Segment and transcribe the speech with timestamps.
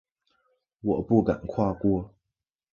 [0.81, 2.15] 我不敢跨过